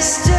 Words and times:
still 0.00 0.37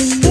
nothing. 0.00 0.29